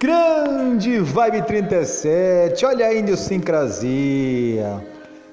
Grande 0.00 1.00
Vibe 1.00 1.42
37, 1.42 2.64
olha 2.64 2.86
a 2.86 2.94
idiosincrasia. 2.94 4.80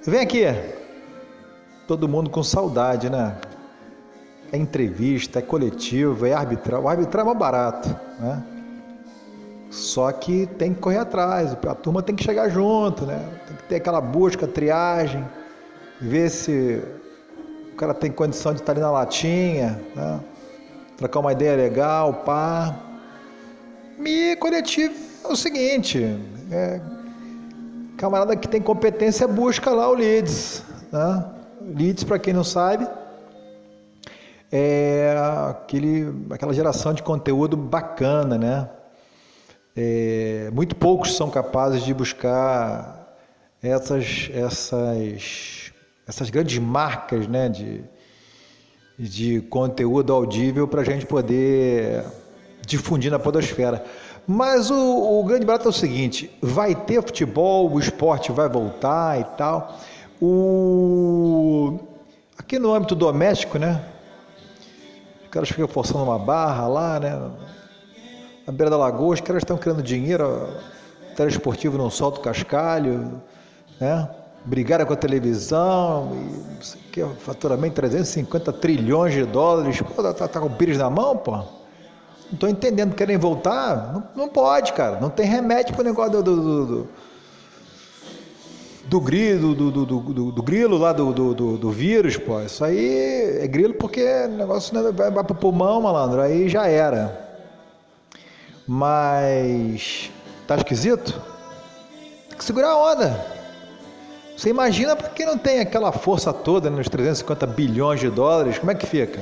Vem 0.02 0.20
aqui. 0.20 0.44
Todo 1.88 2.10
mundo 2.10 2.32
com 2.32 2.42
saudade, 2.42 3.08
né? 3.08 3.38
É 4.52 4.58
entrevista, 4.58 5.38
é 5.38 5.42
coletivo, 5.44 6.26
é 6.26 6.34
arbitral. 6.34 6.82
O 6.82 6.90
arbitral 6.90 7.22
é 7.22 7.28
mais 7.28 7.38
barato, 7.38 7.96
né? 8.20 8.44
Só 9.70 10.12
que 10.12 10.48
tem 10.58 10.74
que 10.74 10.80
correr 10.80 10.98
atrás, 10.98 11.54
a 11.54 11.76
turma 11.76 12.02
tem 12.02 12.16
que 12.16 12.24
chegar 12.24 12.50
junto, 12.50 13.06
né? 13.06 13.24
Tem 13.46 13.56
que 13.58 13.64
ter 13.66 13.76
aquela 13.76 14.02
busca, 14.02 14.48
triagem, 14.48 15.24
ver 16.02 16.28
se 16.32 16.82
o 17.72 17.76
cara 17.76 17.94
tem 17.94 18.12
condição 18.12 18.52
de 18.52 18.62
estar 18.62 18.72
ali 18.72 18.82
na 18.82 18.90
latinha, 18.90 19.80
né? 19.96 20.20
Trocar 20.98 21.20
uma 21.20 21.34
ideia 21.34 21.56
legal, 21.56 22.14
pá. 22.26 22.76
E 24.00 24.36
coletivo 24.38 24.94
é 25.24 25.28
o 25.28 25.36
seguinte, 25.36 26.04
é, 26.52 26.82
camarada 27.98 28.36
que 28.36 28.48
tem 28.48 28.62
competência 28.62 29.28
busca 29.28 29.72
lá 29.72 29.90
o 29.90 29.94
leads. 29.94 30.64
Né? 30.92 31.26
Leads, 31.62 32.04
para 32.04 32.20
quem 32.20 32.34
não 32.34 32.44
sabe, 32.44 32.88
é 34.52 35.16
aquele, 35.50 36.14
aquela 36.30 36.54
geração 36.54 36.94
de 36.94 37.02
conteúdo 37.02 37.58
bacana, 37.58 38.38
né? 38.38 38.70
É, 39.76 40.50
muito 40.54 40.76
poucos 40.76 41.16
são 41.18 41.30
capazes 41.30 41.84
de 41.84 41.94
buscar 41.94 43.18
essas, 43.62 44.30
essas, 44.34 45.74
essas 46.08 46.30
grandes 46.30 46.58
marcas 46.60 47.28
né, 47.28 47.50
de, 47.50 47.84
de 48.98 49.42
conteúdo 49.42 50.14
audível 50.14 50.66
para 50.66 50.80
a 50.82 50.86
gente 50.86 51.06
poder 51.06 52.06
difundir 52.66 53.12
na 53.12 53.20
podosfera. 53.20 53.84
Mas 54.28 54.72
o, 54.72 55.20
o, 55.20 55.24
grande 55.24 55.46
barato 55.46 55.68
é 55.68 55.70
o 55.70 55.74
seguinte: 55.74 56.32
vai 56.42 56.74
ter 56.74 57.02
futebol, 57.02 57.72
o 57.72 57.80
esporte 57.80 58.32
vai 58.32 58.50
voltar 58.50 59.20
e 59.20 59.24
tal. 59.38 59.78
O, 60.22 61.80
aqui 62.38 62.58
no 62.58 62.74
âmbito 62.74 62.96
doméstico, 62.96 63.60
né? 63.60 63.84
Os 65.24 65.30
caras 65.30 65.50
ficam 65.50 65.68
forçando 65.68 66.04
uma 66.04 66.18
barra 66.18 66.68
lá, 66.68 67.00
né? 67.00 67.32
Na 68.48 68.54
beira 68.54 68.70
da 68.70 68.78
lagoa, 68.78 69.14
os 69.14 69.22
caras 69.22 69.42
estão 69.42 69.58
criando 69.58 69.84
dinheiro, 69.84 70.26
o 71.12 71.16
telesportivo 71.16 71.78
não 71.78 71.90
solta 71.90 72.20
o 72.20 72.24
cascalho, 72.24 73.22
né? 73.80 74.10
Brigaram 74.46 74.86
com 74.86 74.94
a 74.94 74.96
televisão, 74.96 76.12
e, 76.14 76.78
que 76.92 77.04
faturamento 77.20 77.76
350 77.76 78.54
trilhões 78.54 79.14
de 79.14 79.26
dólares. 79.26 79.82
Pô, 79.82 80.02
tá, 80.02 80.28
tá 80.28 80.40
com 80.40 80.46
o 80.46 80.52
pires 80.52 80.78
na 80.78 80.90
mão, 80.90 81.18
pô? 81.18 81.44
Não 82.28 82.34
estou 82.34 82.50
entendendo, 82.50 82.96
querem 82.96 83.18
voltar? 83.18 83.94
Não, 83.94 84.04
não, 84.16 84.30
pode, 84.30 84.74
cara. 84.74 85.00
Não 85.00 85.10
tem 85.10 85.26
remédio 85.26 85.74
para 85.74 85.82
o 85.82 85.86
negócio 85.86 86.12
do, 86.12 86.24
do, 86.24 86.66
do, 86.66 86.88
do 88.86 89.02
grilo, 89.02 89.54
do, 89.54 89.72
do, 89.72 89.86
do, 89.86 90.32
do, 90.32 90.44
grilo 90.44 90.78
lá 90.78 90.92
do, 90.92 91.14
do, 91.14 91.58
do, 91.58 91.72
vírus, 91.72 92.18
pô. 92.18 92.42
Isso 92.42 92.64
aí 92.64 93.40
é 93.42 93.48
grilo 93.48 93.76
porque 93.76 94.04
o 94.26 94.30
negócio 94.30 94.74
vai, 94.94 95.12
vai 95.12 95.24
para 95.24 95.34
o 95.34 95.36
pulmão, 95.36 95.82
malandro. 95.82 96.22
Aí 96.22 96.50
já 96.50 96.68
era. 96.68 97.26
Mas 98.68 100.12
tá 100.48 100.56
esquisito? 100.56 101.22
Tem 102.30 102.38
que 102.38 102.44
segurar 102.44 102.72
a 102.72 102.92
onda. 102.92 103.36
Você 104.36 104.50
imagina 104.50 104.96
para 104.96 105.10
quem 105.10 105.26
não 105.26 105.38
tem 105.38 105.60
aquela 105.60 105.92
força 105.92 106.34
toda 106.34 106.70
né, 106.70 106.78
nos 106.78 106.90
350 106.90 107.48
bilhões 107.48 108.00
de 108.02 108.10
dólares, 108.10 108.60
como 108.60 108.72
é 108.72 108.76
que 108.76 108.86
fica? 108.86 109.22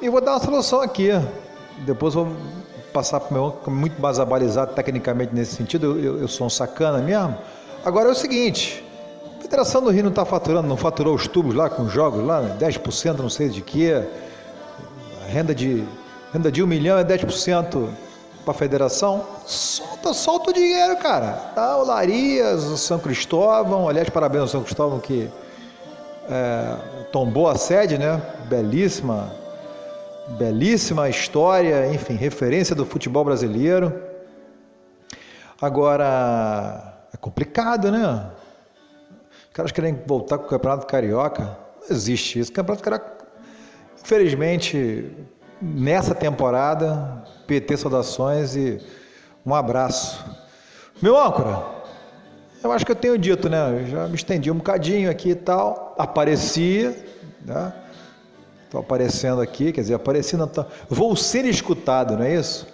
E 0.00 0.08
vou 0.08 0.20
dar 0.20 0.32
uma 0.32 0.40
solução 0.40 0.80
aqui. 0.80 1.10
Depois 1.78 2.14
vou 2.14 2.28
passar 2.92 3.18
para 3.18 3.30
o 3.30 3.34
meu 3.34 3.74
muito 3.74 4.00
mais 4.00 4.20
abalizado 4.20 4.72
tecnicamente 4.72 5.34
nesse 5.34 5.56
sentido. 5.56 5.98
Eu, 5.98 6.20
eu, 6.20 6.28
sou 6.28 6.46
um 6.46 6.50
sacana 6.50 6.98
mesmo. 6.98 7.36
Agora 7.84 8.08
é 8.08 8.12
o 8.12 8.14
seguinte: 8.14 8.84
a 9.38 9.42
Federação 9.42 9.82
do 9.82 9.90
Rio 9.90 10.04
não 10.04 10.10
está 10.10 10.24
faturando, 10.24 10.68
não 10.68 10.76
faturou 10.76 11.14
os 11.14 11.26
tubos 11.26 11.54
lá 11.54 11.68
com 11.68 11.82
os 11.82 11.92
jogos 11.92 12.24
lá, 12.24 12.56
10%, 12.58 13.18
não 13.18 13.28
sei 13.28 13.48
de 13.48 13.60
que. 13.60 13.92
A 13.92 15.26
renda 15.26 15.54
de, 15.54 15.84
renda 16.32 16.52
de 16.52 16.62
um 16.62 16.66
milhão 16.66 16.98
é 16.98 17.04
10% 17.04 17.88
para 18.44 18.52
a 18.52 18.54
federação. 18.54 19.24
Solta, 19.46 20.14
solta 20.14 20.50
o 20.50 20.52
dinheiro, 20.52 20.96
cara. 20.98 21.32
Tá, 21.54 21.76
o 21.78 21.84
Larias, 21.84 22.64
o 22.64 22.76
São 22.76 22.98
Cristóvão, 22.98 23.88
aliás, 23.88 24.08
parabéns 24.08 24.42
ao 24.42 24.48
São 24.48 24.62
Cristóvão 24.62 25.00
que 25.00 25.28
é, 26.28 26.76
tombou 27.10 27.48
a 27.48 27.56
sede, 27.56 27.98
né? 27.98 28.20
Belíssima 28.48 29.43
belíssima 30.30 31.08
história, 31.08 31.92
enfim, 31.92 32.14
referência 32.14 32.74
do 32.74 32.84
futebol 32.84 33.24
brasileiro. 33.24 33.92
Agora, 35.60 37.06
é 37.12 37.16
complicado, 37.16 37.90
né? 37.90 38.30
Os 39.48 39.54
caras 39.54 39.72
querem 39.72 40.02
voltar 40.06 40.38
com 40.38 40.46
o 40.46 40.48
Campeonato 40.48 40.86
Carioca. 40.86 41.56
Não 41.80 41.96
existe 41.96 42.38
isso. 42.38 42.50
O 42.50 42.54
Campeonato 42.54 42.82
Carioca, 42.82 43.26
infelizmente, 44.02 45.10
nessa 45.60 46.14
temporada, 46.14 47.22
PT 47.46 47.76
saudações 47.76 48.56
e 48.56 48.80
um 49.46 49.54
abraço. 49.54 50.24
Meu 51.00 51.16
âncora, 51.16 51.62
eu 52.62 52.72
acho 52.72 52.84
que 52.84 52.92
eu 52.92 52.96
tenho 52.96 53.18
dito, 53.18 53.48
né? 53.48 53.82
Eu 53.82 53.86
já 53.86 54.08
me 54.08 54.14
estendi 54.14 54.50
um 54.50 54.56
bocadinho 54.56 55.10
aqui 55.10 55.30
e 55.30 55.34
tal, 55.34 55.94
apareci, 55.98 56.94
né? 57.44 57.72
Estou 58.64 58.80
aparecendo 58.80 59.40
aqui, 59.40 59.72
quer 59.72 59.82
dizer, 59.82 59.94
aparecendo. 59.94 60.66
Vou 60.88 61.14
ser 61.14 61.44
escutado, 61.44 62.16
não 62.16 62.24
é 62.24 62.34
isso? 62.34 62.66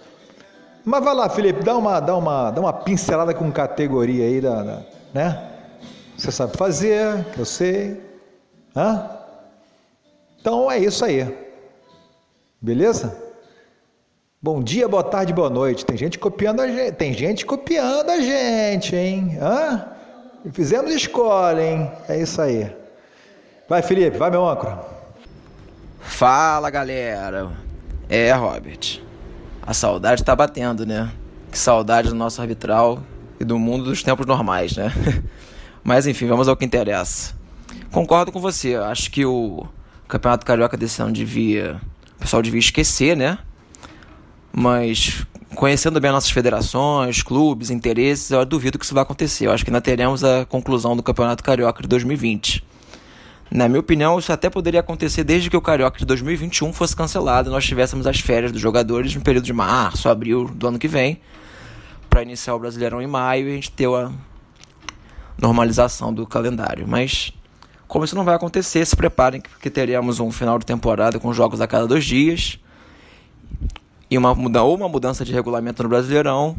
Mas 0.83 1.03
vai 1.03 1.13
lá, 1.13 1.29
Felipe, 1.29 1.63
dá 1.63 1.77
uma, 1.77 1.99
dá 1.99 2.17
uma, 2.17 2.51
dá 2.51 2.59
uma 2.59 2.73
pincelada 2.73 3.33
com 3.33 3.51
categoria 3.51 4.25
aí, 4.25 4.41
da, 4.41 4.63
da 4.63 4.81
né? 5.13 5.47
Você 6.17 6.31
sabe 6.31 6.57
fazer, 6.57 7.25
eu 7.37 7.45
sei. 7.45 8.01
Hã? 8.75 9.09
Então 10.39 10.71
é 10.71 10.79
isso 10.79 11.05
aí. 11.05 11.27
Beleza? 12.59 13.15
Bom 14.41 14.61
dia, 14.63 14.87
boa 14.87 15.03
tarde, 15.03 15.33
boa 15.33 15.49
noite. 15.49 15.85
Tem 15.85 15.95
gente 15.95 16.17
copiando 16.17 16.61
a 16.61 16.67
gente, 16.67 16.91
tem 16.93 17.13
gente 17.13 17.45
copiando 17.45 18.09
a 18.09 18.19
gente, 18.19 18.95
hein? 18.95 19.37
Hã? 19.39 19.85
Fizemos 20.51 20.91
escola, 20.91 21.61
hein? 21.61 21.91
É 22.09 22.17
isso 22.17 22.41
aí. 22.41 22.75
Vai, 23.69 23.83
Felipe, 23.83 24.17
vai, 24.17 24.31
meu 24.31 24.47
âncora. 24.47 24.79
Fala 26.01 26.69
galera! 26.69 27.51
É, 28.09 28.31
Robert. 28.33 28.99
A 29.61 29.73
saudade 29.73 30.23
tá 30.23 30.35
batendo, 30.35 30.85
né? 30.85 31.11
Que 31.51 31.57
saudade 31.57 32.09
do 32.09 32.15
nosso 32.15 32.41
arbitral 32.41 33.01
e 33.39 33.45
do 33.45 33.57
mundo 33.57 33.85
dos 33.85 34.03
tempos 34.03 34.25
normais, 34.25 34.75
né? 34.75 34.91
Mas 35.83 36.07
enfim, 36.07 36.27
vamos 36.27 36.47
ao 36.47 36.57
que 36.57 36.65
interessa. 36.65 37.33
Concordo 37.91 38.31
com 38.31 38.39
você, 38.39 38.75
acho 38.75 39.09
que 39.11 39.25
o 39.25 39.65
Campeonato 40.07 40.45
Carioca 40.45 40.75
desse 40.75 41.01
ano 41.01 41.11
devia. 41.11 41.79
O 42.17 42.21
pessoal 42.21 42.41
devia 42.41 42.59
esquecer, 42.59 43.15
né? 43.15 43.37
Mas 44.51 45.25
conhecendo 45.55 45.99
bem 45.99 46.11
nossas 46.11 46.31
federações, 46.31 47.21
clubes, 47.21 47.69
interesses, 47.69 48.31
eu 48.31 48.43
duvido 48.45 48.77
que 48.77 48.85
isso 48.85 48.93
vai 48.93 49.03
acontecer. 49.03 49.47
Eu 49.47 49.51
acho 49.51 49.63
que 49.63 49.69
ainda 49.69 49.81
teremos 49.81 50.23
a 50.23 50.45
conclusão 50.45 50.95
do 50.95 51.03
Campeonato 51.03 51.43
Carioca 51.43 51.81
de 51.81 51.87
2020. 51.87 52.70
Na 53.53 53.67
minha 53.67 53.81
opinião, 53.81 54.17
isso 54.17 54.31
até 54.31 54.49
poderia 54.49 54.79
acontecer 54.79 55.25
desde 55.25 55.49
que 55.49 55.57
o 55.57 55.61
Carioca 55.61 55.99
de 55.99 56.05
2021 56.05 56.71
fosse 56.71 56.95
cancelado 56.95 57.49
e 57.49 57.51
nós 57.51 57.65
tivéssemos 57.65 58.07
as 58.07 58.17
férias 58.17 58.49
dos 58.49 58.61
jogadores 58.61 59.13
no 59.13 59.19
período 59.19 59.43
de 59.43 59.51
março, 59.51 60.07
abril 60.07 60.45
do 60.45 60.69
ano 60.69 60.79
que 60.79 60.87
vem, 60.87 61.19
para 62.09 62.23
iniciar 62.23 62.55
o 62.55 62.59
Brasileirão 62.59 63.01
em 63.01 63.07
maio 63.07 63.49
e 63.49 63.51
a 63.51 63.55
gente 63.55 63.69
ter 63.69 63.89
a 63.89 64.09
normalização 65.37 66.13
do 66.13 66.25
calendário. 66.25 66.87
Mas, 66.87 67.33
como 67.89 68.05
isso 68.05 68.15
não 68.15 68.23
vai 68.23 68.35
acontecer, 68.35 68.85
se 68.85 68.95
preparem 68.95 69.43
que 69.61 69.69
teremos 69.69 70.21
um 70.21 70.31
final 70.31 70.57
de 70.57 70.65
temporada 70.65 71.19
com 71.19 71.33
jogos 71.33 71.59
a 71.59 71.67
cada 71.67 71.85
dois 71.85 72.05
dias 72.05 72.57
e 74.09 74.17
uma, 74.17 74.31
ou 74.31 74.75
uma 74.75 74.87
mudança 74.87 75.25
de 75.25 75.33
regulamento 75.33 75.83
no 75.83 75.89
Brasileirão 75.89 76.55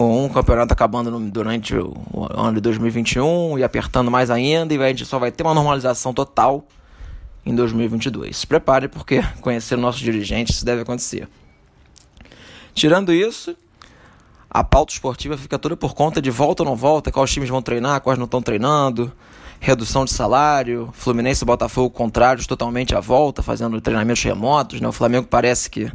com 0.00 0.24
um 0.24 0.30
campeonato 0.30 0.72
acabando 0.72 1.10
no, 1.10 1.30
durante 1.30 1.76
o, 1.76 1.94
ano 2.34 2.54
de 2.54 2.62
2021 2.62 3.58
e 3.58 3.62
apertando 3.62 4.10
mais 4.10 4.30
ainda, 4.30 4.72
e 4.72 4.82
a 4.82 4.88
gente 4.88 5.04
só 5.04 5.18
vai 5.18 5.30
ter 5.30 5.42
uma 5.42 5.52
normalização 5.52 6.14
total 6.14 6.64
em 7.44 7.54
2022. 7.54 8.34
Se 8.34 8.46
prepare, 8.46 8.88
porque 8.88 9.22
conhecer 9.42 9.76
nossos 9.76 10.00
dirigentes 10.00 10.56
isso 10.56 10.64
deve 10.64 10.80
acontecer. 10.80 11.28
Tirando 12.72 13.12
isso, 13.12 13.54
a 14.48 14.64
pauta 14.64 14.94
esportiva 14.94 15.36
fica 15.36 15.58
toda 15.58 15.76
por 15.76 15.92
conta 15.92 16.22
de 16.22 16.30
volta 16.30 16.62
ou 16.62 16.70
não 16.70 16.76
volta, 16.76 17.12
quais 17.12 17.30
times 17.30 17.50
vão 17.50 17.60
treinar, 17.60 18.00
quais 18.00 18.18
não 18.18 18.24
estão 18.24 18.40
treinando, 18.40 19.12
redução 19.60 20.06
de 20.06 20.14
salário, 20.14 20.88
Fluminense 20.94 21.44
e 21.44 21.46
Botafogo 21.46 21.90
contrários 21.90 22.46
totalmente 22.46 22.94
à 22.96 23.00
volta, 23.00 23.42
fazendo 23.42 23.78
treinamentos 23.82 24.22
remotos, 24.22 24.80
né? 24.80 24.88
O 24.88 24.92
Flamengo 24.92 25.26
parece 25.28 25.68
que 25.68 25.92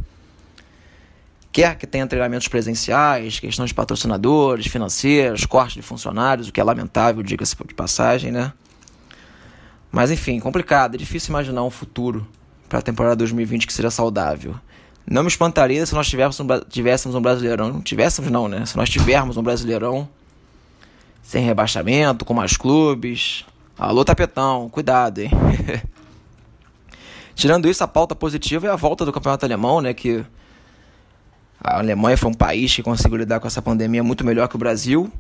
quer 1.56 1.78
que 1.78 1.88
tenha 1.88 2.06
treinamentos 2.06 2.50
presenciais, 2.50 3.40
questões 3.40 3.70
de 3.70 3.74
patrocinadores, 3.74 4.68
financeiros, 4.68 5.46
corte 5.46 5.76
de 5.76 5.82
funcionários, 5.82 6.50
o 6.50 6.52
que 6.52 6.60
é 6.60 6.64
lamentável, 6.66 7.24
diga-se 7.24 7.56
de 7.66 7.74
passagem, 7.74 8.30
né? 8.30 8.52
Mas 9.90 10.12
enfim, 10.12 10.38
complicado, 10.42 10.96
é 10.96 10.98
difícil 10.98 11.30
imaginar 11.30 11.64
um 11.64 11.70
futuro 11.70 12.28
para 12.68 12.80
a 12.80 12.82
temporada 12.82 13.16
2020 13.16 13.68
que 13.68 13.72
seja 13.72 13.90
saudável. 13.90 14.54
Não 15.10 15.22
me 15.24 15.30
espantaria 15.30 15.86
se 15.86 15.96
nós 15.96 16.10
tivéssemos 16.10 16.42
um, 16.42 16.60
tivéssemos 16.68 17.16
um 17.16 17.22
brasileirão. 17.22 17.70
Não 17.72 17.82
tivéssemos, 17.82 18.30
não, 18.30 18.50
né? 18.50 18.66
Se 18.66 18.76
nós 18.76 18.90
tivermos 18.90 19.38
um 19.38 19.42
brasileirão 19.42 20.10
sem 21.24 21.42
rebaixamento, 21.42 22.26
com 22.26 22.34
mais 22.34 22.58
clubes. 22.58 23.46
Alô, 23.80 24.04
tapetão, 24.04 24.68
cuidado, 24.68 25.20
hein? 25.20 25.32
Tirando 27.34 27.70
isso, 27.70 27.82
a 27.82 27.88
pauta 27.88 28.14
positiva 28.14 28.68
é 28.68 28.70
a 28.70 28.76
volta 28.76 29.06
do 29.06 29.14
campeonato 29.14 29.46
alemão, 29.46 29.80
né? 29.80 29.94
Que 29.94 30.26
a 31.66 31.80
Alemanha 31.80 32.16
foi 32.16 32.30
um 32.30 32.34
país 32.34 32.76
que 32.76 32.84
conseguiu 32.84 33.18
lidar 33.18 33.40
com 33.40 33.48
essa 33.48 33.62
pandemia 33.62 34.04
muito 34.04 34.24
melhor 34.24 34.48
que 34.48 34.56
o 34.56 34.60
Brasil. 34.60 35.12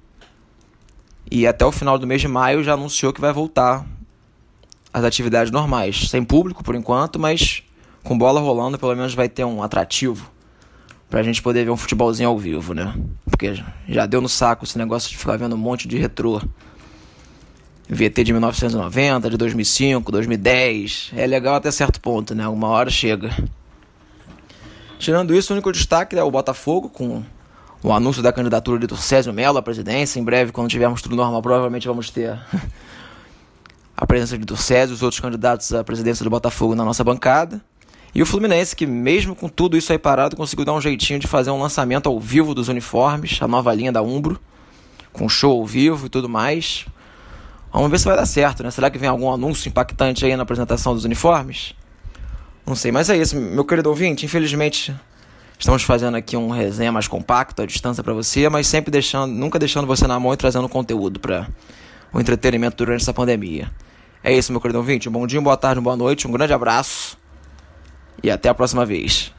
E 1.29 1.47
até 1.47 1.65
o 1.65 1.71
final 1.71 1.97
do 1.97 2.05
mês 2.05 2.21
de 2.21 2.27
maio 2.27 2.63
já 2.63 2.73
anunciou 2.73 3.11
que 3.11 3.19
vai 3.19 3.33
voltar 3.33 3.83
às 4.93 5.03
atividades 5.03 5.51
normais. 5.51 6.07
Sem 6.07 6.23
público 6.23 6.63
por 6.63 6.75
enquanto, 6.75 7.17
mas 7.17 7.63
com 8.03 8.15
bola 8.15 8.39
rolando, 8.39 8.77
pelo 8.77 8.95
menos 8.95 9.15
vai 9.15 9.27
ter 9.27 9.43
um 9.43 9.63
atrativo 9.63 10.31
pra 11.09 11.23
gente 11.23 11.41
poder 11.41 11.65
ver 11.65 11.71
um 11.71 11.77
futebolzinho 11.77 12.29
ao 12.29 12.37
vivo, 12.37 12.75
né? 12.75 12.93
Porque 13.25 13.59
já 13.89 14.05
deu 14.05 14.21
no 14.21 14.29
saco 14.29 14.65
esse 14.65 14.77
negócio 14.77 15.09
de 15.09 15.17
ficar 15.17 15.37
vendo 15.37 15.55
um 15.55 15.59
monte 15.59 15.87
de 15.87 15.97
retrô. 15.97 16.39
VT 17.89 18.23
de 18.23 18.33
1990, 18.33 19.29
de 19.31 19.37
2005, 19.37 20.11
2010. 20.11 21.11
É 21.15 21.25
legal 21.25 21.55
até 21.55 21.71
certo 21.71 21.99
ponto, 21.99 22.35
né? 22.35 22.47
Uma 22.47 22.67
hora 22.67 22.89
chega. 22.89 23.31
Tirando 24.97 25.35
isso, 25.35 25.51
o 25.51 25.55
único 25.55 25.71
destaque 25.71 26.17
é 26.17 26.23
o 26.23 26.31
Botafogo, 26.31 26.89
com 26.89 27.23
o 27.83 27.93
anúncio 27.93 28.23
da 28.23 28.31
candidatura 28.31 28.79
de 28.85 28.97
Césio 28.97 29.33
Melo 29.33 29.57
à 29.57 29.61
presidência. 29.61 30.19
Em 30.19 30.23
breve, 30.23 30.51
quando 30.51 30.69
tivermos 30.69 31.01
tudo 31.01 31.15
normal, 31.15 31.41
provavelmente 31.41 31.87
vamos 31.87 32.09
ter 32.09 32.39
a 33.95 34.05
presença 34.07 34.37
de 34.37 34.57
Césio 34.57 34.93
e 34.93 34.95
os 34.95 35.03
outros 35.03 35.19
candidatos 35.19 35.73
à 35.73 35.83
presidência 35.83 36.23
do 36.23 36.29
Botafogo 36.29 36.73
na 36.73 36.83
nossa 36.83 37.03
bancada. 37.03 37.61
E 38.13 38.21
o 38.21 38.25
Fluminense, 38.25 38.75
que 38.75 38.85
mesmo 38.85 39.35
com 39.35 39.49
tudo 39.49 39.75
isso 39.75 39.91
aí 39.91 39.99
parado, 39.99 40.37
conseguiu 40.37 40.63
dar 40.63 40.73
um 40.73 40.81
jeitinho 40.81 41.19
de 41.19 41.27
fazer 41.27 41.51
um 41.51 41.59
lançamento 41.59 42.07
ao 42.07 42.17
vivo 42.17 42.55
dos 42.55 42.69
uniformes, 42.69 43.37
a 43.41 43.47
nova 43.47 43.73
linha 43.73 43.91
da 43.91 44.01
Umbro, 44.01 44.39
com 45.11 45.27
show 45.27 45.59
ao 45.59 45.65
vivo 45.65 46.05
e 46.05 46.09
tudo 46.09 46.29
mais. 46.29 46.85
Vamos 47.73 47.91
ver 47.91 47.99
se 47.99 48.05
vai 48.05 48.15
dar 48.15 48.25
certo, 48.25 48.63
né? 48.63 48.71
Será 48.71 48.89
que 48.89 48.97
vem 48.97 49.09
algum 49.09 49.29
anúncio 49.29 49.67
impactante 49.67 50.25
aí 50.25 50.33
na 50.37 50.43
apresentação 50.43 50.93
dos 50.93 51.03
uniformes? 51.03 51.75
Não 52.65 52.75
sei, 52.75 52.91
mas 52.91 53.09
é 53.09 53.17
isso, 53.17 53.35
meu 53.35 53.63
querido 53.63 53.89
ouvinte. 53.89 54.25
Infelizmente, 54.25 54.95
estamos 55.59 55.83
fazendo 55.83 56.15
aqui 56.15 56.35
um 56.35 56.49
resenha 56.49 56.91
mais 56.91 57.07
compacto, 57.07 57.61
à 57.61 57.65
distância 57.65 58.03
para 58.03 58.13
você, 58.13 58.49
mas 58.49 58.65
sempre 58.65 58.89
deixando, 58.89 59.31
nunca 59.31 59.59
deixando 59.59 59.85
você 59.85 60.07
na 60.07 60.19
mão 60.19 60.33
e 60.33 60.37
trazendo 60.37 60.67
conteúdo 60.67 61.19
para 61.19 61.47
o 62.11 62.19
entretenimento 62.19 62.77
durante 62.77 63.01
essa 63.01 63.13
pandemia. 63.13 63.71
É 64.23 64.33
isso, 64.33 64.51
meu 64.51 64.59
querido 64.59 64.79
ouvinte. 64.79 65.07
Um 65.07 65.11
bom 65.11 65.27
dia, 65.27 65.39
boa 65.39 65.55
tarde, 65.55 65.79
boa 65.79 65.95
noite, 65.95 66.27
um 66.27 66.31
grande 66.31 66.53
abraço 66.53 67.15
e 68.23 68.31
até 68.31 68.49
a 68.49 68.53
próxima 68.55 68.83
vez. 68.83 69.34